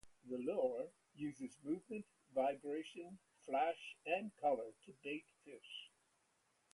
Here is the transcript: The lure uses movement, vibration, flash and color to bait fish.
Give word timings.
The 0.27 0.37
lure 0.39 0.87
uses 1.13 1.55
movement, 1.63 2.05
vibration, 2.33 3.19
flash 3.45 3.95
and 4.07 4.35
color 4.37 4.73
to 4.87 4.93
bait 5.03 5.25
fish. 5.45 5.91